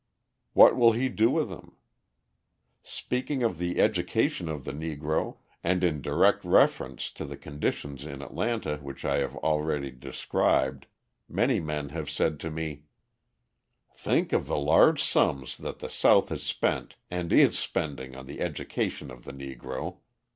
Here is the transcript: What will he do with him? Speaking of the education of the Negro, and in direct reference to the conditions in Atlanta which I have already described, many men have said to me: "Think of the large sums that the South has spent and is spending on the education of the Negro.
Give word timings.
What 0.53 0.75
will 0.75 0.93
he 0.93 1.09
do 1.09 1.29
with 1.29 1.49
him? 1.51 1.73
Speaking 2.81 3.43
of 3.43 3.59
the 3.59 3.79
education 3.79 4.49
of 4.49 4.65
the 4.65 4.71
Negro, 4.73 5.37
and 5.63 5.83
in 5.83 6.01
direct 6.01 6.43
reference 6.43 7.11
to 7.11 7.23
the 7.23 7.37
conditions 7.37 8.03
in 8.03 8.23
Atlanta 8.23 8.77
which 8.77 9.05
I 9.05 9.17
have 9.17 9.35
already 9.35 9.91
described, 9.91 10.87
many 11.29 11.59
men 11.59 11.89
have 11.89 12.09
said 12.09 12.39
to 12.39 12.49
me: 12.49 12.85
"Think 13.95 14.33
of 14.33 14.47
the 14.47 14.57
large 14.57 15.03
sums 15.03 15.55
that 15.57 15.77
the 15.77 15.87
South 15.91 16.29
has 16.29 16.41
spent 16.41 16.95
and 17.11 17.31
is 17.31 17.59
spending 17.59 18.15
on 18.15 18.25
the 18.25 18.41
education 18.41 19.11
of 19.11 19.23
the 19.23 19.33
Negro. 19.33 19.97